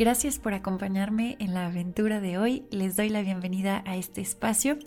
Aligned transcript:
Gracias 0.00 0.38
por 0.38 0.54
acompañarme 0.54 1.36
en 1.40 1.52
la 1.52 1.66
aventura 1.66 2.22
de 2.22 2.38
hoy. 2.38 2.64
Les 2.70 2.96
doy 2.96 3.10
la 3.10 3.20
bienvenida 3.20 3.82
a 3.84 3.96
este 3.96 4.22
espacio 4.22 4.78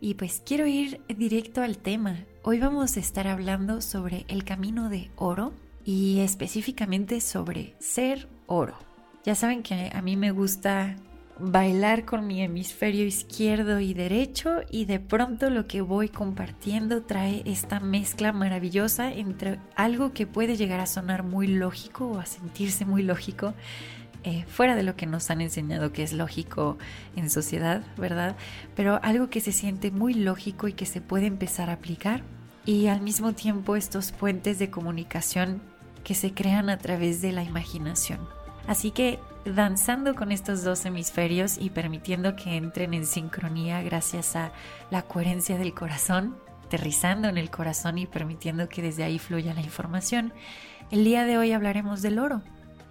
y 0.00 0.14
pues 0.14 0.42
quiero 0.46 0.66
ir 0.66 1.02
directo 1.08 1.60
al 1.60 1.76
tema. 1.76 2.24
Hoy 2.42 2.58
vamos 2.58 2.96
a 2.96 3.00
estar 3.00 3.28
hablando 3.28 3.82
sobre 3.82 4.24
el 4.28 4.44
camino 4.44 4.88
de 4.88 5.10
oro 5.16 5.52
y 5.84 6.20
específicamente 6.20 7.20
sobre 7.20 7.74
ser 7.80 8.28
oro. 8.46 8.78
Ya 9.24 9.34
saben 9.34 9.62
que 9.62 9.90
a 9.92 10.00
mí 10.00 10.16
me 10.16 10.30
gusta 10.30 10.96
bailar 11.38 12.06
con 12.06 12.26
mi 12.26 12.40
hemisferio 12.40 13.04
izquierdo 13.04 13.78
y 13.78 13.92
derecho 13.92 14.60
y 14.70 14.86
de 14.86 15.00
pronto 15.00 15.50
lo 15.50 15.66
que 15.66 15.82
voy 15.82 16.08
compartiendo 16.08 17.02
trae 17.02 17.42
esta 17.44 17.78
mezcla 17.78 18.32
maravillosa 18.32 19.12
entre 19.12 19.58
algo 19.76 20.14
que 20.14 20.26
puede 20.26 20.56
llegar 20.56 20.80
a 20.80 20.86
sonar 20.86 21.24
muy 21.24 21.46
lógico 21.46 22.06
o 22.06 22.18
a 22.18 22.24
sentirse 22.24 22.86
muy 22.86 23.02
lógico 23.02 23.52
eh, 24.24 24.44
fuera 24.46 24.76
de 24.76 24.84
lo 24.84 24.94
que 24.94 25.06
nos 25.06 25.30
han 25.30 25.40
enseñado 25.40 25.92
que 25.92 26.02
es 26.04 26.12
lógico 26.12 26.78
en 27.16 27.28
sociedad, 27.28 27.82
¿verdad? 27.96 28.36
Pero 28.76 29.00
algo 29.02 29.30
que 29.30 29.40
se 29.40 29.50
siente 29.50 29.90
muy 29.90 30.14
lógico 30.14 30.68
y 30.68 30.74
que 30.74 30.86
se 30.86 31.00
puede 31.00 31.26
empezar 31.26 31.70
a 31.70 31.74
aplicar. 31.74 32.22
Y 32.64 32.86
al 32.86 33.00
mismo 33.00 33.32
tiempo 33.32 33.74
estos 33.74 34.12
puentes 34.12 34.60
de 34.60 34.70
comunicación 34.70 35.60
que 36.04 36.14
se 36.14 36.32
crean 36.32 36.70
a 36.70 36.78
través 36.78 37.20
de 37.20 37.32
la 37.32 37.42
imaginación. 37.42 38.20
Así 38.68 38.92
que 38.92 39.18
danzando 39.44 40.14
con 40.14 40.30
estos 40.30 40.62
dos 40.62 40.84
hemisferios 40.84 41.58
y 41.58 41.70
permitiendo 41.70 42.36
que 42.36 42.56
entren 42.56 42.94
en 42.94 43.06
sincronía 43.06 43.82
gracias 43.82 44.36
a 44.36 44.52
la 44.90 45.02
coherencia 45.02 45.58
del 45.58 45.74
corazón, 45.74 46.36
aterrizando 46.64 47.28
en 47.28 47.38
el 47.38 47.50
corazón 47.50 47.98
y 47.98 48.06
permitiendo 48.06 48.68
que 48.68 48.82
desde 48.82 49.02
ahí 49.02 49.18
fluya 49.18 49.52
la 49.52 49.62
información, 49.62 50.32
el 50.92 51.04
día 51.04 51.24
de 51.24 51.38
hoy 51.38 51.50
hablaremos 51.50 52.02
del 52.02 52.20
oro 52.20 52.42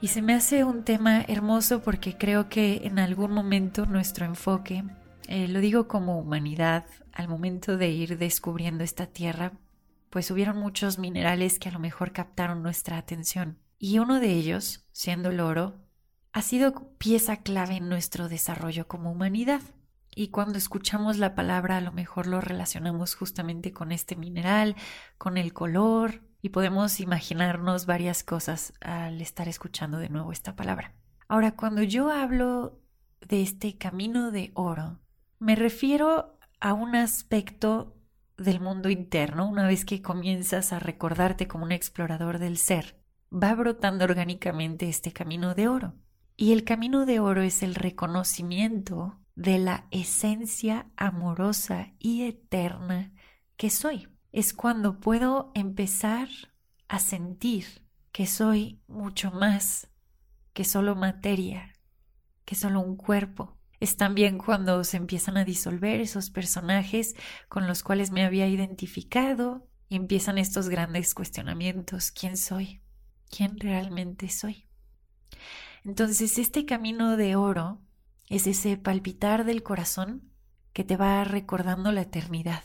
y 0.02 0.08
se 0.08 0.24
me 0.24 0.34
hace 0.34 0.64
un 0.64 0.84
tema 0.84 1.22
hermoso 1.22 1.84
porque 1.84 2.18
creo 2.18 2.50
que 2.50 2.82
en 2.86 2.98
algún 2.98 3.32
momento 3.32 3.86
nuestro 3.86 4.26
enfoque, 4.26 4.84
eh, 5.28 5.48
lo 5.48 5.60
digo 5.60 5.88
como 5.88 6.20
humanidad, 6.20 6.86
al 7.14 7.28
momento 7.28 7.78
de 7.78 7.90
ir 7.90 8.18
descubriendo 8.18 8.84
esta 8.84 9.06
tierra, 9.06 9.54
pues 10.10 10.32
hubieron 10.32 10.58
muchos 10.58 10.98
minerales 10.98 11.60
que 11.60 11.70
a 11.70 11.72
lo 11.72 11.78
mejor 11.78 12.14
captaron 12.14 12.64
nuestra 12.64 12.98
atención. 12.98 13.60
Y 13.78 14.00
uno 14.00 14.20
de 14.20 14.34
ellos, 14.34 14.88
siendo 14.92 15.30
el 15.30 15.40
oro, 15.40 15.80
ha 16.34 16.42
sido 16.42 16.90
pieza 16.98 17.38
clave 17.38 17.76
en 17.76 17.88
nuestro 17.88 18.28
desarrollo 18.28 18.88
como 18.88 19.12
humanidad. 19.12 19.62
Y 20.16 20.30
cuando 20.30 20.58
escuchamos 20.58 21.20
la 21.20 21.36
palabra 21.36 21.78
a 21.78 21.82
lo 21.82 21.92
mejor 21.92 22.26
lo 22.26 22.42
relacionamos 22.42 23.14
justamente 23.14 23.72
con 23.72 23.92
este 23.92 24.16
mineral, 24.16 24.76
con 25.20 25.38
el 25.38 25.54
color, 25.54 26.22
y 26.42 26.50
podemos 26.50 27.00
imaginarnos 27.00 27.86
varias 27.86 28.24
cosas 28.24 28.74
al 28.82 29.22
estar 29.22 29.48
escuchando 29.48 29.98
de 29.98 30.10
nuevo 30.10 30.32
esta 30.32 30.56
palabra. 30.56 30.94
Ahora, 31.28 31.56
cuando 31.56 31.84
yo 31.84 32.10
hablo 32.10 32.80
de 33.22 33.42
este 33.42 33.78
camino 33.78 34.32
de 34.32 34.52
oro, 34.56 35.00
me 35.40 35.56
refiero 35.56 36.38
a 36.60 36.74
un 36.74 36.96
aspecto 36.96 37.96
del 38.38 38.60
mundo 38.60 38.90
interno, 38.90 39.48
una 39.48 39.68
vez 39.68 39.86
que 39.86 40.02
comienzas 40.02 40.74
a 40.74 40.80
recordarte 40.80 41.48
como 41.48 41.64
un 41.64 41.72
explorador 41.72 42.40
del 42.40 42.58
ser, 42.58 43.00
va 43.32 43.54
brotando 43.54 44.04
orgánicamente 44.04 44.90
este 44.90 45.12
camino 45.14 45.54
de 45.54 45.68
oro. 45.68 45.94
Y 46.36 46.54
el 46.54 46.64
camino 46.64 47.06
de 47.06 47.20
oro 47.20 47.44
es 47.44 47.62
el 47.62 47.76
reconocimiento 47.76 49.20
de 49.36 49.60
la 49.60 49.88
esencia 49.92 50.88
amorosa 50.98 51.94
y 52.00 52.24
eterna 52.24 53.14
que 53.58 53.70
soy 53.70 54.11
es 54.32 54.54
cuando 54.54 55.00
puedo 55.00 55.52
empezar 55.56 56.30
a 56.88 57.00
sentir 57.00 57.66
que 58.12 58.28
soy 58.28 58.82
mucho 58.88 59.32
más 59.32 59.90
que 60.54 60.64
solo 60.64 60.96
materia, 60.96 61.74
que 62.46 62.56
solo 62.56 62.82
un 62.82 62.96
cuerpo. 62.96 63.58
Es 63.80 63.98
también 63.98 64.38
cuando 64.38 64.84
se 64.84 64.98
empiezan 64.98 65.38
a 65.38 65.46
disolver 65.46 66.00
esos 66.02 66.30
personajes 66.30 67.16
con 67.50 67.68
los 67.68 67.84
cuales 67.84 68.12
me 68.12 68.24
había 68.24 68.48
identificado 68.48 69.68
y 69.90 69.96
empiezan 69.96 70.38
estos 70.38 70.70
grandes 70.70 71.14
cuestionamientos. 71.14 72.12
¿Quién 72.12 72.38
soy? 72.38 72.82
¿Quién 73.30 73.60
realmente 73.60 74.30
soy? 74.30 74.68
Entonces 75.84 76.38
este 76.38 76.66
camino 76.66 77.18
de 77.18 77.36
oro 77.36 77.82
es 78.30 78.46
ese 78.48 78.78
palpitar 78.78 79.46
del 79.46 79.64
corazón 79.64 80.32
que 80.74 80.84
te 80.84 80.96
va 80.96 81.24
recordando 81.24 81.92
la 81.92 82.02
eternidad 82.02 82.64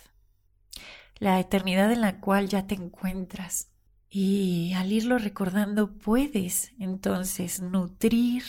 la 1.18 1.40
eternidad 1.40 1.92
en 1.92 2.00
la 2.00 2.20
cual 2.20 2.48
ya 2.48 2.66
te 2.66 2.74
encuentras. 2.74 3.70
Y 4.08 4.72
al 4.74 4.92
irlo 4.92 5.18
recordando 5.18 5.98
puedes 5.98 6.72
entonces 6.78 7.60
nutrir 7.60 8.44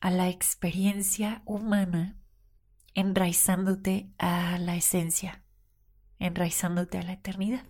a 0.00 0.10
la 0.10 0.28
experiencia 0.28 1.42
humana 1.44 2.16
enraizándote 2.94 4.10
a 4.18 4.58
la 4.58 4.74
esencia, 4.76 5.42
enraizándote 6.18 6.98
a 6.98 7.02
la 7.02 7.12
eternidad. 7.12 7.64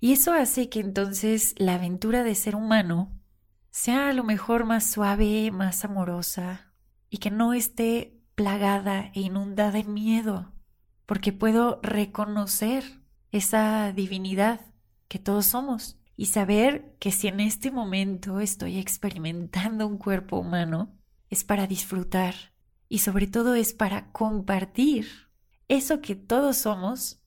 Y 0.00 0.12
eso 0.12 0.32
hace 0.32 0.68
que 0.68 0.80
entonces 0.80 1.54
la 1.58 1.74
aventura 1.74 2.22
de 2.22 2.34
ser 2.34 2.56
humano 2.56 3.12
sea 3.70 4.08
a 4.08 4.12
lo 4.12 4.24
mejor 4.24 4.64
más 4.64 4.90
suave, 4.90 5.50
más 5.50 5.84
amorosa 5.84 6.72
y 7.10 7.18
que 7.18 7.30
no 7.30 7.52
esté 7.52 8.18
plagada 8.34 9.10
e 9.14 9.20
inundada 9.20 9.78
en 9.78 9.92
miedo, 9.92 10.52
porque 11.04 11.32
puedo 11.32 11.80
reconocer 11.82 12.84
esa 13.36 13.92
divinidad 13.92 14.60
que 15.08 15.18
todos 15.18 15.46
somos 15.46 15.96
y 16.16 16.26
saber 16.26 16.96
que 16.98 17.12
si 17.12 17.28
en 17.28 17.40
este 17.40 17.70
momento 17.70 18.40
estoy 18.40 18.78
experimentando 18.78 19.86
un 19.86 19.98
cuerpo 19.98 20.38
humano, 20.38 20.96
es 21.28 21.44
para 21.44 21.66
disfrutar 21.66 22.34
y 22.88 23.00
sobre 23.00 23.26
todo 23.26 23.54
es 23.54 23.72
para 23.72 24.10
compartir 24.12 25.06
eso 25.68 26.00
que 26.00 26.14
todos 26.14 26.56
somos, 26.56 27.20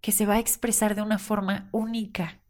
que 0.00 0.12
se 0.12 0.24
va 0.24 0.34
a 0.34 0.38
expresar 0.38 0.94
de 0.94 1.02
una 1.02 1.18
forma 1.18 1.68
única 1.72 2.40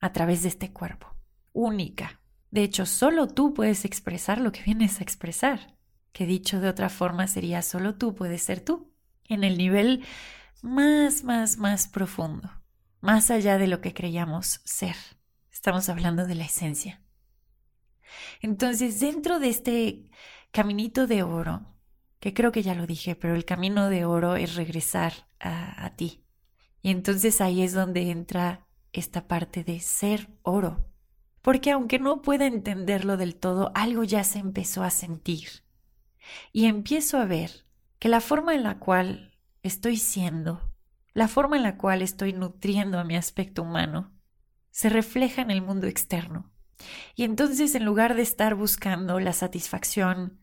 a 0.00 0.12
través 0.12 0.42
de 0.42 0.48
este 0.48 0.72
cuerpo. 0.72 1.14
Única. 1.52 2.20
De 2.50 2.62
hecho, 2.62 2.84
solo 2.84 3.28
tú 3.28 3.54
puedes 3.54 3.84
expresar 3.84 4.40
lo 4.40 4.52
que 4.52 4.62
vienes 4.62 5.00
a 5.00 5.02
expresar, 5.02 5.76
que 6.12 6.26
dicho 6.26 6.60
de 6.60 6.68
otra 6.68 6.90
forma 6.90 7.26
sería 7.26 7.62
solo 7.62 7.94
tú 7.94 8.14
puedes 8.14 8.42
ser 8.42 8.60
tú. 8.60 8.92
En 9.28 9.44
el 9.44 9.56
nivel 9.56 10.04
más, 10.62 11.24
más, 11.24 11.58
más 11.58 11.88
profundo, 11.88 12.50
más 13.00 13.30
allá 13.30 13.58
de 13.58 13.66
lo 13.66 13.80
que 13.80 13.92
creíamos 13.92 14.60
ser. 14.64 14.96
Estamos 15.52 15.88
hablando 15.88 16.26
de 16.26 16.36
la 16.36 16.44
esencia. 16.44 17.02
Entonces, 18.40 19.00
dentro 19.00 19.38
de 19.38 19.48
este 19.48 20.10
caminito 20.50 21.06
de 21.06 21.22
oro, 21.22 21.66
que 22.20 22.32
creo 22.34 22.52
que 22.52 22.62
ya 22.62 22.74
lo 22.74 22.86
dije, 22.86 23.16
pero 23.16 23.34
el 23.34 23.44
camino 23.44 23.88
de 23.88 24.04
oro 24.04 24.36
es 24.36 24.54
regresar 24.54 25.12
a, 25.40 25.90
ti. 25.96 26.24
Y 26.80 26.90
entonces 26.90 27.40
ahí 27.40 27.62
es 27.62 27.72
donde 27.72 28.10
entra 28.10 28.68
esta 28.92 29.26
parte 29.26 29.64
de 29.64 29.80
ser 29.80 30.28
oro. 30.42 30.86
Porque 31.40 31.72
aunque 31.72 31.98
no 31.98 32.22
pueda 32.22 32.46
entenderlo 32.46 33.16
del 33.16 33.34
todo, 33.34 33.72
algo 33.74 34.04
ya 34.04 34.22
se 34.22 34.38
empezó 34.38 34.84
a 34.84 34.90
sentir. 34.90 35.48
Y 36.52 36.66
empiezo 36.66 37.18
a 37.18 37.24
ver 37.24 37.66
que 37.98 38.08
la 38.08 38.20
forma 38.20 38.54
en 38.54 38.62
la 38.62 38.78
cual 38.78 39.31
estoy 39.62 39.96
siendo, 39.96 40.72
la 41.14 41.28
forma 41.28 41.56
en 41.56 41.62
la 41.62 41.76
cual 41.76 42.02
estoy 42.02 42.32
nutriendo 42.32 42.98
a 42.98 43.04
mi 43.04 43.16
aspecto 43.16 43.62
humano, 43.62 44.12
se 44.70 44.88
refleja 44.88 45.42
en 45.42 45.50
el 45.50 45.62
mundo 45.62 45.86
externo. 45.86 46.50
Y 47.14 47.24
entonces 47.24 47.74
en 47.74 47.84
lugar 47.84 48.14
de 48.14 48.22
estar 48.22 48.54
buscando 48.54 49.20
la 49.20 49.32
satisfacción 49.32 50.40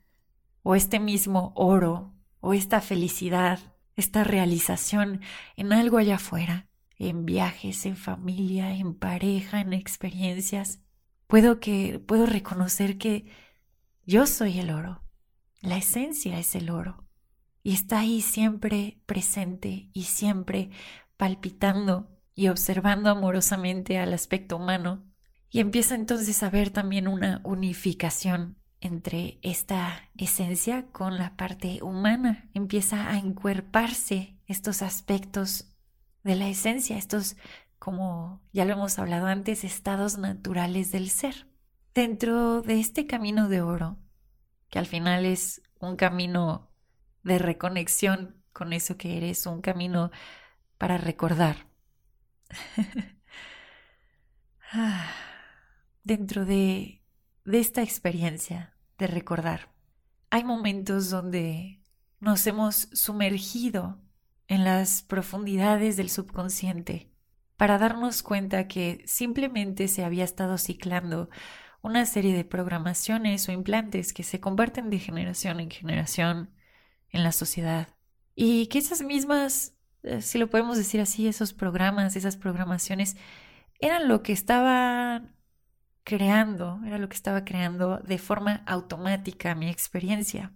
o 0.63 0.75
este 0.75 0.99
mismo 0.99 1.51
oro 1.55 2.13
o 2.39 2.53
esta 2.53 2.79
felicidad, 2.79 3.59
esta 3.95 4.23
realización 4.23 5.21
en 5.57 5.73
algo 5.73 5.97
allá 5.97 6.15
afuera, 6.15 6.67
en 6.97 7.25
viajes, 7.25 7.85
en 7.85 7.97
familia, 7.97 8.73
en 8.75 8.93
pareja, 8.93 9.61
en 9.61 9.73
experiencias, 9.73 10.79
puedo 11.27 11.59
que 11.59 11.99
puedo 11.99 12.25
reconocer 12.25 12.97
que 12.97 13.25
yo 14.05 14.25
soy 14.27 14.59
el 14.59 14.69
oro. 14.71 15.01
La 15.61 15.77
esencia 15.77 16.39
es 16.39 16.55
el 16.55 16.69
oro 16.69 17.08
y 17.63 17.73
está 17.73 17.99
ahí 17.99 18.21
siempre 18.21 19.01
presente 19.05 19.89
y 19.93 20.03
siempre 20.03 20.71
palpitando 21.17 22.09
y 22.35 22.47
observando 22.47 23.09
amorosamente 23.09 23.97
al 23.97 24.13
aspecto 24.13 24.57
humano, 24.57 25.05
y 25.49 25.59
empieza 25.59 25.95
entonces 25.95 26.41
a 26.43 26.49
ver 26.49 26.69
también 26.69 27.07
una 27.07 27.41
unificación 27.43 28.57
entre 28.81 29.39
esta 29.41 30.09
esencia 30.15 30.87
con 30.91 31.17
la 31.17 31.35
parte 31.35 31.81
humana. 31.81 32.49
Empieza 32.53 33.09
a 33.09 33.17
encuerparse 33.17 34.37
estos 34.45 34.81
aspectos 34.81 35.75
de 36.23 36.35
la 36.35 36.47
esencia, 36.47 36.97
estos, 36.97 37.35
como 37.77 38.41
ya 38.53 38.65
lo 38.65 38.73
hemos 38.73 38.99
hablado 38.99 39.27
antes, 39.27 39.63
estados 39.63 40.17
naturales 40.17 40.91
del 40.91 41.09
ser. 41.09 41.47
Dentro 41.93 42.61
de 42.61 42.79
este 42.79 43.07
camino 43.07 43.49
de 43.49 43.61
oro, 43.61 43.97
que 44.69 44.79
al 44.79 44.85
final 44.85 45.25
es 45.25 45.61
un 45.79 45.95
camino 45.95 46.68
de 47.23 47.39
reconexión 47.39 48.35
con 48.53 48.73
eso 48.73 48.97
que 48.97 49.17
eres, 49.17 49.45
un 49.45 49.61
camino 49.61 50.11
para 50.77 50.97
recordar. 50.97 51.67
Ah, 54.71 55.09
dentro 56.03 56.45
de, 56.45 57.01
de 57.43 57.59
esta 57.59 57.81
experiencia 57.81 58.75
de 58.99 59.07
recordar, 59.07 59.73
hay 60.29 60.43
momentos 60.43 61.09
donde 61.09 61.81
nos 62.19 62.45
hemos 62.45 62.87
sumergido 62.93 63.99
en 64.47 64.63
las 64.63 65.01
profundidades 65.01 65.97
del 65.97 66.11
subconsciente 66.11 67.09
para 67.57 67.77
darnos 67.77 68.21
cuenta 68.21 68.67
que 68.67 69.03
simplemente 69.05 69.87
se 69.87 70.03
había 70.03 70.23
estado 70.23 70.57
ciclando 70.57 71.31
una 71.81 72.05
serie 72.05 72.35
de 72.35 72.45
programaciones 72.45 73.49
o 73.49 73.51
implantes 73.51 74.13
que 74.13 74.23
se 74.23 74.39
comparten 74.39 74.89
de 74.89 74.99
generación 74.99 75.59
en 75.59 75.71
generación 75.71 76.51
en 77.11 77.23
la 77.23 77.31
sociedad. 77.31 77.87
Y 78.35 78.67
que 78.67 78.79
esas 78.79 79.01
mismas, 79.01 79.75
eh, 80.03 80.21
si 80.21 80.37
lo 80.37 80.49
podemos 80.49 80.77
decir 80.77 81.01
así, 81.01 81.27
esos 81.27 81.53
programas, 81.53 82.15
esas 82.15 82.37
programaciones, 82.37 83.17
eran 83.79 84.07
lo 84.07 84.23
que 84.23 84.33
estaba 84.33 85.23
creando, 86.03 86.79
era 86.85 86.97
lo 86.97 87.09
que 87.09 87.15
estaba 87.15 87.45
creando 87.45 87.97
de 87.99 88.17
forma 88.17 88.63
automática 88.65 89.55
mi 89.55 89.69
experiencia. 89.69 90.53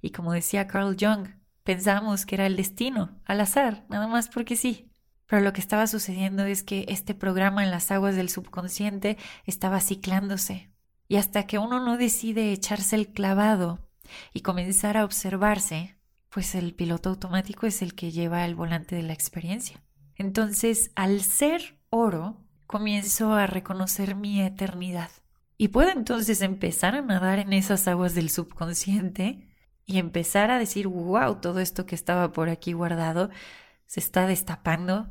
Y 0.00 0.10
como 0.10 0.32
decía 0.32 0.66
Carl 0.66 0.96
Jung, 0.98 1.28
pensamos 1.62 2.26
que 2.26 2.34
era 2.34 2.46
el 2.46 2.56
destino, 2.56 3.20
al 3.24 3.40
azar, 3.40 3.84
nada 3.88 4.06
más 4.06 4.28
porque 4.28 4.56
sí. 4.56 4.90
Pero 5.26 5.42
lo 5.42 5.52
que 5.52 5.60
estaba 5.60 5.86
sucediendo 5.86 6.44
es 6.44 6.62
que 6.62 6.84
este 6.88 7.14
programa 7.14 7.64
en 7.64 7.70
las 7.70 7.90
aguas 7.90 8.16
del 8.16 8.28
subconsciente 8.28 9.16
estaba 9.46 9.80
ciclándose. 9.80 10.70
Y 11.08 11.16
hasta 11.16 11.46
que 11.46 11.58
uno 11.58 11.80
no 11.80 11.96
decide 11.96 12.52
echarse 12.52 12.96
el 12.96 13.08
clavado 13.12 13.88
y 14.32 14.40
comenzar 14.40 14.96
a 14.96 15.04
observarse, 15.04 15.96
pues 16.28 16.54
el 16.54 16.74
piloto 16.74 17.10
automático 17.10 17.66
es 17.66 17.82
el 17.82 17.94
que 17.94 18.10
lleva 18.10 18.44
el 18.44 18.54
volante 18.54 18.96
de 18.96 19.02
la 19.02 19.12
experiencia. 19.12 19.82
Entonces, 20.16 20.90
al 20.94 21.20
ser 21.22 21.78
oro, 21.90 22.40
comienzo 22.66 23.32
a 23.32 23.46
reconocer 23.46 24.14
mi 24.14 24.40
eternidad. 24.40 25.10
Y 25.58 25.68
puedo 25.68 25.90
entonces 25.90 26.42
empezar 26.42 26.94
a 26.94 27.02
nadar 27.02 27.38
en 27.38 27.52
esas 27.52 27.86
aguas 27.88 28.14
del 28.14 28.30
subconsciente 28.30 29.46
y 29.84 29.98
empezar 29.98 30.50
a 30.50 30.58
decir, 30.58 30.88
wow, 30.88 31.40
todo 31.40 31.60
esto 31.60 31.86
que 31.86 31.94
estaba 31.94 32.32
por 32.32 32.48
aquí 32.48 32.72
guardado 32.72 33.30
se 33.86 34.00
está 34.00 34.26
destapando 34.26 35.10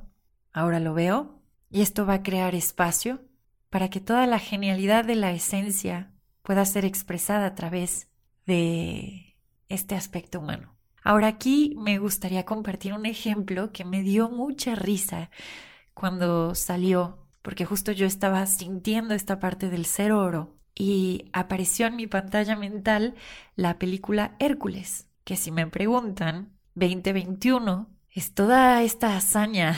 Ahora 0.53 0.79
lo 0.79 0.93
veo 0.93 1.41
y 1.69 1.81
esto 1.81 2.05
va 2.05 2.15
a 2.15 2.23
crear 2.23 2.55
espacio 2.55 3.21
para 3.69 3.89
que 3.89 4.01
toda 4.01 4.27
la 4.27 4.39
genialidad 4.39 5.05
de 5.05 5.15
la 5.15 5.31
esencia 5.31 6.11
pueda 6.41 6.65
ser 6.65 6.83
expresada 6.83 7.45
a 7.45 7.55
través 7.55 8.09
de 8.45 9.37
este 9.69 9.95
aspecto 9.95 10.39
humano. 10.39 10.75
Ahora 11.03 11.27
aquí 11.27 11.75
me 11.77 11.97
gustaría 11.97 12.45
compartir 12.45 12.93
un 12.93 13.05
ejemplo 13.05 13.71
que 13.71 13.85
me 13.85 14.03
dio 14.03 14.29
mucha 14.29 14.75
risa 14.75 15.31
cuando 15.93 16.53
salió, 16.53 17.27
porque 17.41 17.65
justo 17.65 17.91
yo 17.91 18.05
estaba 18.05 18.45
sintiendo 18.45 19.13
esta 19.13 19.39
parte 19.39 19.69
del 19.69 19.85
ser 19.85 20.11
oro 20.11 20.55
y 20.75 21.29
apareció 21.33 21.87
en 21.87 21.95
mi 21.95 22.07
pantalla 22.07 22.55
mental 22.55 23.15
la 23.55 23.79
película 23.79 24.35
Hércules, 24.39 25.07
que 25.23 25.35
si 25.35 25.51
me 25.51 25.67
preguntan, 25.67 26.53
2021 26.75 27.89
es 28.09 28.33
toda 28.33 28.81
esta 28.83 29.15
hazaña 29.15 29.75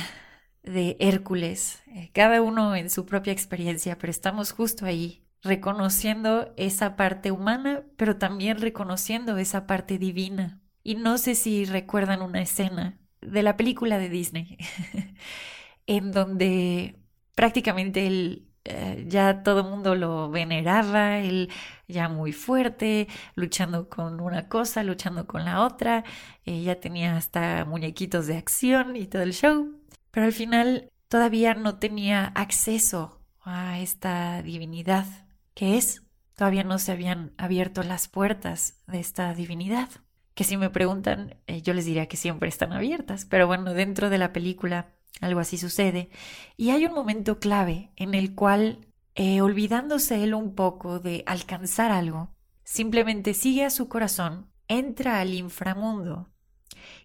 de 0.63 0.97
Hércules, 0.99 1.83
eh, 1.87 2.09
cada 2.13 2.41
uno 2.41 2.75
en 2.75 2.89
su 2.89 3.05
propia 3.05 3.33
experiencia, 3.33 3.97
pero 3.97 4.11
estamos 4.11 4.51
justo 4.51 4.85
ahí, 4.85 5.22
reconociendo 5.43 6.53
esa 6.57 6.95
parte 6.95 7.31
humana, 7.31 7.83
pero 7.97 8.17
también 8.17 8.59
reconociendo 8.59 9.37
esa 9.37 9.67
parte 9.67 9.97
divina. 9.97 10.61
Y 10.83 10.95
no 10.95 11.17
sé 11.17 11.35
si 11.35 11.65
recuerdan 11.65 12.21
una 12.21 12.41
escena 12.41 12.97
de 13.21 13.43
la 13.43 13.57
película 13.57 13.97
de 13.99 14.09
Disney, 14.09 14.57
en 15.87 16.11
donde 16.11 16.99
prácticamente 17.35 18.07
él 18.07 18.47
eh, 18.65 19.05
ya 19.07 19.43
todo 19.43 19.61
el 19.61 19.69
mundo 19.69 19.95
lo 19.95 20.29
veneraba, 20.29 21.19
él 21.19 21.49
ya 21.87 22.09
muy 22.09 22.31
fuerte, 22.31 23.07
luchando 23.35 23.89
con 23.89 24.19
una 24.21 24.49
cosa, 24.49 24.83
luchando 24.83 25.27
con 25.27 25.45
la 25.45 25.61
otra, 25.65 26.03
eh, 26.45 26.63
ya 26.63 26.79
tenía 26.79 27.17
hasta 27.17 27.65
muñequitos 27.65 28.27
de 28.27 28.37
acción 28.37 28.95
y 28.95 29.07
todo 29.07 29.21
el 29.21 29.33
show 29.33 29.83
pero 30.13 30.27
al 30.27 30.31
final 30.31 30.91
todavía 31.07 31.55
no 31.55 31.79
tenía 31.79 32.27
acceso 32.35 33.19
a 33.43 33.79
esta 33.79 34.43
divinidad. 34.43 35.07
¿Qué 35.53 35.77
es? 35.77 36.03
Todavía 36.35 36.63
no 36.63 36.79
se 36.79 36.91
habían 36.91 37.33
abierto 37.37 37.83
las 37.83 38.07
puertas 38.07 38.81
de 38.87 38.99
esta 38.99 39.33
divinidad. 39.33 39.89
Que 40.33 40.43
si 40.43 40.57
me 40.57 40.71
preguntan, 40.71 41.35
eh, 41.45 41.61
yo 41.61 41.73
les 41.73 41.85
diría 41.85 42.07
que 42.07 42.17
siempre 42.17 42.49
están 42.49 42.73
abiertas, 42.73 43.25
pero 43.25 43.45
bueno, 43.45 43.73
dentro 43.73 44.09
de 44.09 44.17
la 44.17 44.33
película 44.33 44.93
algo 45.21 45.39
así 45.39 45.57
sucede. 45.57 46.09
Y 46.57 46.71
hay 46.71 46.85
un 46.85 46.93
momento 46.93 47.39
clave 47.39 47.91
en 47.95 48.15
el 48.15 48.33
cual, 48.33 48.87
eh, 49.15 49.41
olvidándose 49.41 50.23
él 50.23 50.33
un 50.33 50.55
poco 50.55 50.99
de 50.99 51.23
alcanzar 51.27 51.91
algo, 51.91 52.33
simplemente 52.63 53.33
sigue 53.35 53.65
a 53.65 53.69
su 53.69 53.87
corazón, 53.87 54.49
entra 54.67 55.19
al 55.19 55.33
inframundo 55.33 56.29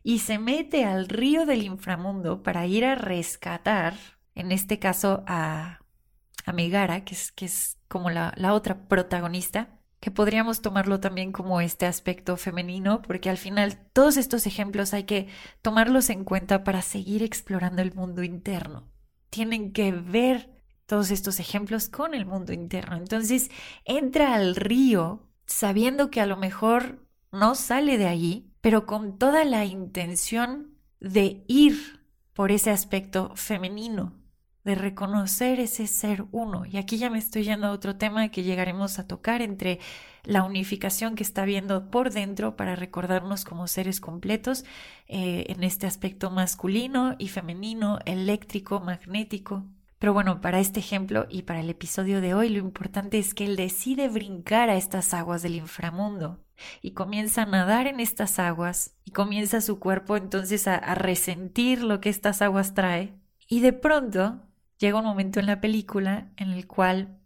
y 0.03 0.21
se 0.21 0.39
mete 0.39 0.85
al 0.85 1.09
río 1.09 1.44
del 1.44 1.62
inframundo 1.62 2.43
para 2.43 2.67
ir 2.67 2.85
a 2.85 2.94
rescatar, 2.94 3.94
en 4.35 4.53
este 4.53 4.79
caso 4.79 5.23
a, 5.27 5.81
a 6.47 6.53
Megara, 6.53 7.05
que 7.05 7.15
es, 7.15 7.33
que 7.33 7.44
es 7.44 7.78
como 7.88 8.11
la, 8.11 8.32
la 8.37 8.55
otra 8.55 8.87
protagonista, 8.88 9.79
que 10.00 10.11
podríamos 10.11 10.62
tomarlo 10.62 11.00
también 11.00 11.32
como 11.32 11.61
este 11.61 11.87
aspecto 11.87 12.37
femenino, 12.37 13.02
porque 13.02 13.31
al 13.31 13.37
final 13.37 13.79
todos 13.93 14.17
estos 14.17 14.46
ejemplos 14.46 14.94
hay 14.94 15.05
que 15.05 15.29
tomarlos 15.60 16.08
en 16.10 16.24
cuenta 16.24 16.63
para 16.63 16.82
seguir 16.82 17.22
explorando 17.22 17.82
el 17.82 17.93
mundo 17.94 18.22
interno. 18.22 18.84
Tienen 19.31 19.72
que 19.72 19.93
ver 19.93 20.58
todos 20.86 21.10
estos 21.10 21.39
ejemplos 21.39 21.89
con 21.89 22.15
el 22.15 22.24
mundo 22.24 22.53
interno. 22.53 22.96
Entonces 22.96 23.51
entra 23.84 24.34
al 24.34 24.56
río 24.56 25.29
sabiendo 25.44 26.10
que 26.10 26.20
a 26.20 26.27
lo 26.27 26.36
mejor 26.36 27.06
no 27.31 27.55
sale 27.55 27.98
de 27.98 28.06
allí, 28.06 28.53
pero 28.60 28.86
con 28.86 29.19
toda 29.19 29.44
la 29.44 29.65
intención 29.65 30.79
de 31.01 31.44
ir 31.46 32.06
por 32.32 32.53
ese 32.53 32.70
aspecto 32.70 33.32
femenino, 33.34 34.15
de 34.69 34.75
reconocer 34.75 35.60
ese 35.60 35.87
ser 35.87 36.27
uno. 36.31 36.67
Y 36.67 36.77
aquí 36.77 36.98
ya 36.98 37.08
me 37.08 37.19
estoy 37.19 37.44
yendo 37.44 37.69
a 37.69 37.70
otro 37.70 37.96
tema 37.96 38.29
que 38.29 38.43
llegaremos 38.43 38.98
a 38.98 39.06
tocar 39.06 39.41
entre 39.41 39.81
la 40.25 40.43
unificación 40.43 41.15
que 41.15 41.22
está 41.22 41.46
viendo 41.46 41.91
por 41.91 42.10
dentro 42.10 42.55
para 42.55 42.77
recordarnos 42.77 43.46
como 43.46 43.67
seres 43.67 43.98
completos 43.98 44.67
eh, 45.06 45.46
en 45.48 45.65
este 45.65 45.87
aspecto 45.87 46.31
masculino 46.31 47.17
y 47.19 47.29
femenino, 47.29 47.98
eléctrico, 48.05 48.79
magnético. 48.79 49.65
Pero 49.98 50.13
bueno, 50.13 50.43
para 50.43 50.60
este 50.60 50.81
ejemplo 50.81 51.27
y 51.31 51.43
para 51.43 51.60
el 51.60 51.70
episodio 51.70 52.20
de 52.20 52.34
hoy, 52.34 52.51
lo 52.51 52.58
importante 52.58 53.19
es 53.19 53.32
que 53.32 53.46
él 53.46 53.56
decide 53.56 54.10
brincar 54.10 54.69
a 54.69 54.77
estas 54.77 55.15
aguas 55.15 55.41
del 55.41 55.55
inframundo 55.55 56.44
y 56.82 56.91
comienza 56.91 57.44
a 57.44 57.46
nadar 57.46 57.87
en 57.87 58.01
estas 58.01 58.39
aguas 58.39 58.94
y 59.06 59.13
comienza 59.13 59.63
su 59.63 59.79
cuerpo 59.79 60.19
entonces 60.19 60.69
a, 60.69 60.79
resentir 60.94 61.82
lo 61.82 62.03
que 62.03 62.10
estas 62.10 62.43
aguas 62.43 62.75
trae 62.75 63.15
y 63.48 63.60
de 63.60 63.72
pronto 63.72 64.43
llega 64.79 64.99
un 64.99 65.05
momento 65.05 65.41
en 65.41 65.47
la 65.47 65.61
película 65.61 66.31
en 66.37 66.51
el 66.51 66.67
cual 66.67 67.19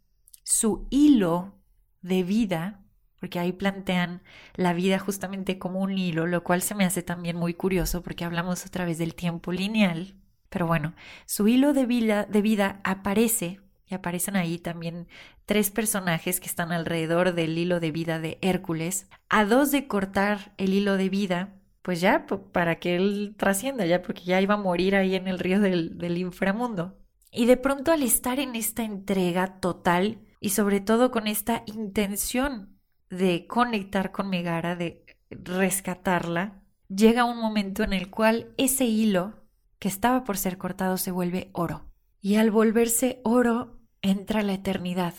su 0.42 0.86
hilo 0.90 1.54
de 2.00 2.22
vida 2.22 2.82
porque 3.22 3.38
ahí 3.38 3.52
plantean 3.52 4.20
la 4.56 4.72
vida 4.72 4.98
justamente 4.98 5.56
como 5.56 5.78
un 5.78 5.96
hilo, 5.96 6.26
lo 6.26 6.42
cual 6.42 6.60
se 6.60 6.74
me 6.74 6.84
hace 6.84 7.04
también 7.04 7.36
muy 7.36 7.54
curioso 7.54 8.02
porque 8.02 8.24
hablamos 8.24 8.66
otra 8.66 8.84
vez 8.84 8.98
del 8.98 9.14
tiempo 9.14 9.52
lineal. 9.52 10.16
Pero 10.48 10.66
bueno, 10.66 10.94
su 11.24 11.46
hilo 11.46 11.72
de 11.72 11.86
vida, 11.86 12.24
de 12.24 12.42
vida 12.42 12.80
aparece 12.82 13.60
y 13.86 13.94
aparecen 13.94 14.34
ahí 14.34 14.58
también 14.58 15.06
tres 15.46 15.70
personajes 15.70 16.40
que 16.40 16.48
están 16.48 16.72
alrededor 16.72 17.32
del 17.32 17.56
hilo 17.56 17.78
de 17.78 17.92
vida 17.92 18.18
de 18.18 18.38
Hércules. 18.42 19.06
A 19.28 19.44
dos 19.44 19.70
de 19.70 19.86
cortar 19.86 20.52
el 20.56 20.74
hilo 20.74 20.96
de 20.96 21.08
vida, 21.08 21.54
pues 21.82 22.00
ya 22.00 22.26
para 22.26 22.80
que 22.80 22.96
él 22.96 23.36
trascienda, 23.38 23.86
ya 23.86 24.02
porque 24.02 24.24
ya 24.24 24.40
iba 24.40 24.54
a 24.54 24.56
morir 24.56 24.96
ahí 24.96 25.14
en 25.14 25.28
el 25.28 25.38
río 25.38 25.60
del, 25.60 25.96
del 25.96 26.18
inframundo. 26.18 26.98
Y 27.34 27.46
de 27.46 27.56
pronto 27.56 27.92
al 27.92 28.02
estar 28.02 28.38
en 28.38 28.54
esta 28.54 28.84
entrega 28.84 29.58
total 29.58 30.20
y 30.38 30.50
sobre 30.50 30.80
todo 30.80 31.10
con 31.10 31.26
esta 31.26 31.62
intención 31.66 32.78
de 33.08 33.46
conectar 33.46 34.12
con 34.12 34.28
Megara, 34.28 34.76
de 34.76 35.06
rescatarla, 35.30 36.62
llega 36.88 37.24
un 37.24 37.38
momento 37.38 37.84
en 37.84 37.94
el 37.94 38.10
cual 38.10 38.52
ese 38.58 38.84
hilo 38.84 39.42
que 39.78 39.88
estaba 39.88 40.24
por 40.24 40.36
ser 40.36 40.58
cortado 40.58 40.98
se 40.98 41.10
vuelve 41.10 41.48
oro. 41.54 41.86
Y 42.20 42.36
al 42.36 42.50
volverse 42.50 43.20
oro 43.24 43.80
entra 44.02 44.42
la 44.42 44.52
eternidad. 44.52 45.14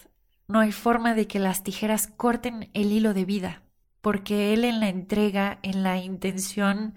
No 0.48 0.60
hay 0.60 0.72
forma 0.72 1.16
de 1.16 1.26
que 1.28 1.40
las 1.40 1.64
tijeras 1.64 2.08
corten 2.08 2.70
el 2.74 2.92
hilo 2.92 3.16
de 3.16 3.26
vida, 3.26 3.64
porque 4.02 4.54
Él 4.54 4.66
en 4.66 4.80
la 4.80 4.90
entrega, 4.90 5.58
en 5.64 5.82
la 5.82 5.98
intención 5.98 6.94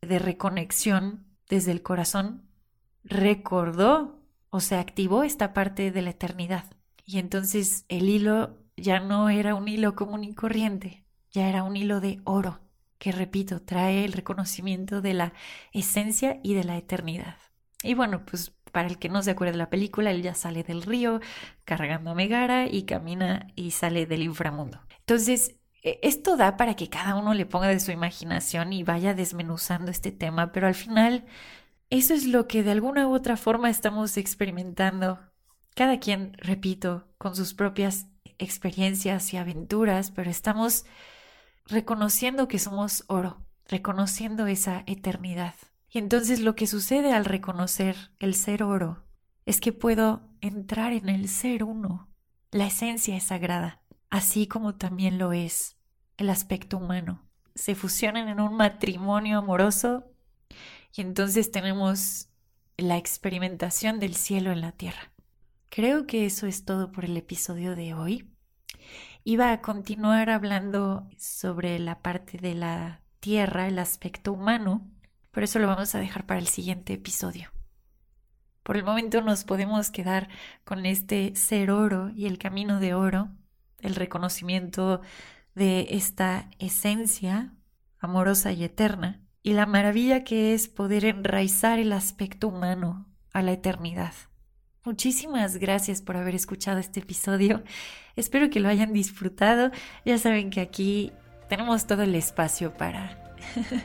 de 0.00 0.18
reconexión 0.18 1.26
desde 1.48 1.70
el 1.70 1.82
corazón, 1.82 2.42
recordó 3.04 4.17
o 4.50 4.60
se 4.60 4.76
activó 4.76 5.22
esta 5.22 5.52
parte 5.52 5.90
de 5.90 6.02
la 6.02 6.10
eternidad. 6.10 6.64
Y 7.04 7.18
entonces 7.18 7.84
el 7.88 8.08
hilo 8.08 8.58
ya 8.76 9.00
no 9.00 9.30
era 9.30 9.54
un 9.54 9.68
hilo 9.68 9.94
común 9.94 10.24
y 10.24 10.34
corriente, 10.34 11.04
ya 11.30 11.48
era 11.48 11.62
un 11.62 11.76
hilo 11.76 12.00
de 12.00 12.20
oro, 12.24 12.60
que 12.98 13.12
repito, 13.12 13.62
trae 13.62 14.04
el 14.04 14.12
reconocimiento 14.12 15.00
de 15.00 15.14
la 15.14 15.32
esencia 15.72 16.40
y 16.42 16.54
de 16.54 16.64
la 16.64 16.76
eternidad. 16.76 17.36
Y 17.82 17.94
bueno, 17.94 18.24
pues 18.26 18.52
para 18.72 18.88
el 18.88 18.98
que 18.98 19.08
no 19.08 19.22
se 19.22 19.30
acuerde 19.30 19.52
de 19.52 19.58
la 19.58 19.70
película, 19.70 20.10
él 20.10 20.22
ya 20.22 20.34
sale 20.34 20.62
del 20.62 20.82
río 20.82 21.20
cargando 21.64 22.10
a 22.10 22.14
Megara 22.14 22.66
y 22.66 22.82
camina 22.82 23.48
y 23.54 23.70
sale 23.70 24.06
del 24.06 24.22
inframundo. 24.22 24.80
Entonces, 24.98 25.56
e, 25.82 26.00
esto 26.02 26.36
da 26.36 26.56
para 26.56 26.74
que 26.74 26.88
cada 26.88 27.14
uno 27.14 27.34
le 27.34 27.46
ponga 27.46 27.68
de 27.68 27.80
su 27.80 27.92
imaginación 27.92 28.72
y 28.72 28.82
vaya 28.82 29.14
desmenuzando 29.14 29.90
este 29.90 30.12
tema, 30.12 30.52
pero 30.52 30.66
al 30.66 30.74
final 30.74 31.24
eso 31.90 32.14
es 32.14 32.26
lo 32.26 32.46
que 32.46 32.62
de 32.62 32.70
alguna 32.70 33.08
u 33.08 33.14
otra 33.14 33.36
forma 33.36 33.70
estamos 33.70 34.16
experimentando. 34.16 35.18
Cada 35.74 35.98
quien, 36.00 36.34
repito, 36.38 37.08
con 37.18 37.34
sus 37.34 37.54
propias 37.54 38.06
experiencias 38.38 39.32
y 39.32 39.36
aventuras, 39.36 40.10
pero 40.10 40.30
estamos 40.30 40.84
reconociendo 41.66 42.48
que 42.48 42.58
somos 42.58 43.04
oro, 43.08 43.44
reconociendo 43.66 44.46
esa 44.46 44.84
eternidad. 44.86 45.54
Y 45.90 45.98
entonces 45.98 46.40
lo 46.40 46.54
que 46.54 46.66
sucede 46.66 47.12
al 47.12 47.24
reconocer 47.24 47.96
el 48.18 48.34
ser 48.34 48.62
oro 48.62 49.04
es 49.46 49.60
que 49.60 49.72
puedo 49.72 50.28
entrar 50.40 50.92
en 50.92 51.08
el 51.08 51.28
ser 51.28 51.64
uno. 51.64 52.08
La 52.50 52.66
esencia 52.66 53.16
es 53.16 53.24
sagrada, 53.24 53.82
así 54.10 54.46
como 54.46 54.74
también 54.74 55.18
lo 55.18 55.32
es 55.32 55.76
el 56.18 56.28
aspecto 56.28 56.76
humano. 56.76 57.22
Se 57.54 57.74
fusionan 57.74 58.28
en 58.28 58.40
un 58.40 58.56
matrimonio 58.56 59.38
amoroso 59.38 60.04
y 60.94 61.00
entonces 61.00 61.50
tenemos 61.50 62.28
la 62.76 62.96
experimentación 62.96 63.98
del 63.98 64.14
cielo 64.14 64.52
en 64.52 64.60
la 64.60 64.72
tierra. 64.72 65.12
Creo 65.68 66.06
que 66.06 66.26
eso 66.26 66.46
es 66.46 66.64
todo 66.64 66.92
por 66.92 67.04
el 67.04 67.16
episodio 67.16 67.76
de 67.76 67.94
hoy. 67.94 68.30
Iba 69.24 69.52
a 69.52 69.60
continuar 69.60 70.30
hablando 70.30 71.08
sobre 71.18 71.78
la 71.78 72.00
parte 72.00 72.38
de 72.38 72.54
la 72.54 73.02
tierra, 73.20 73.66
el 73.66 73.78
aspecto 73.78 74.32
humano, 74.32 74.90
pero 75.30 75.44
eso 75.44 75.58
lo 75.58 75.66
vamos 75.66 75.94
a 75.94 75.98
dejar 75.98 76.24
para 76.26 76.40
el 76.40 76.46
siguiente 76.46 76.94
episodio. 76.94 77.50
Por 78.62 78.76
el 78.76 78.84
momento 78.84 79.22
nos 79.22 79.44
podemos 79.44 79.90
quedar 79.90 80.28
con 80.64 80.86
este 80.86 81.34
ser 81.36 81.70
oro 81.70 82.10
y 82.10 82.26
el 82.26 82.38
camino 82.38 82.80
de 82.80 82.94
oro, 82.94 83.30
el 83.80 83.94
reconocimiento 83.94 85.00
de 85.54 85.88
esta 85.90 86.50
esencia 86.58 87.54
amorosa 87.98 88.52
y 88.52 88.64
eterna, 88.64 89.22
y 89.48 89.54
la 89.54 89.64
maravilla 89.64 90.24
que 90.24 90.52
es 90.52 90.68
poder 90.68 91.06
enraizar 91.06 91.78
el 91.78 91.94
aspecto 91.94 92.48
humano 92.48 93.06
a 93.32 93.40
la 93.40 93.52
eternidad. 93.52 94.12
Muchísimas 94.84 95.56
gracias 95.56 96.02
por 96.02 96.18
haber 96.18 96.34
escuchado 96.34 96.78
este 96.78 97.00
episodio. 97.00 97.62
Espero 98.14 98.50
que 98.50 98.60
lo 98.60 98.68
hayan 98.68 98.92
disfrutado. 98.92 99.70
Ya 100.04 100.18
saben 100.18 100.50
que 100.50 100.60
aquí 100.60 101.12
tenemos 101.48 101.86
todo 101.86 102.02
el 102.02 102.14
espacio 102.14 102.74
para, 102.76 103.34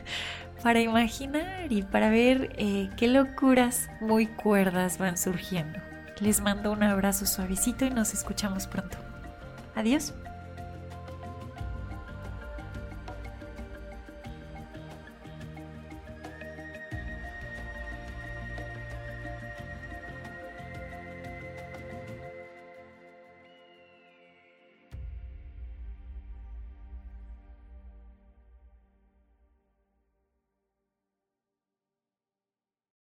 para 0.62 0.82
imaginar 0.82 1.72
y 1.72 1.82
para 1.82 2.10
ver 2.10 2.54
eh, 2.58 2.90
qué 2.98 3.08
locuras 3.08 3.88
muy 4.02 4.26
cuerdas 4.26 4.98
van 4.98 5.16
surgiendo. 5.16 5.78
Les 6.20 6.42
mando 6.42 6.72
un 6.72 6.82
abrazo 6.82 7.24
suavecito 7.24 7.86
y 7.86 7.90
nos 7.90 8.12
escuchamos 8.12 8.66
pronto. 8.66 8.98
Adiós. 9.74 10.12